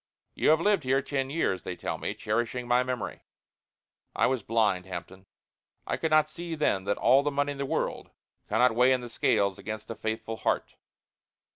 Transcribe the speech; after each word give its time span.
You 0.33 0.49
have 0.49 0.59
lived 0.59 0.83
here 0.83 1.03
ten 1.03 1.29
years, 1.29 1.61
they 1.61 1.75
tell 1.75 1.99
me, 1.99 2.15
cherishing 2.15 2.67
my 2.67 2.81
memory! 2.81 3.21
I 4.15 4.25
was 4.25 4.41
blind, 4.41 4.87
Hampton. 4.87 5.27
I 5.85 5.95
could 5.95 6.09
not 6.09 6.27
see 6.27 6.55
then 6.55 6.85
that 6.85 6.97
all 6.97 7.21
the 7.21 7.29
money 7.29 7.51
in 7.51 7.59
the 7.59 7.67
world 7.67 8.09
cannot 8.49 8.73
weigh 8.73 8.93
in 8.93 9.01
the 9.01 9.09
scales 9.09 9.59
against 9.59 9.91
a 9.91 9.95
faithful 9.95 10.37
heart. 10.37 10.73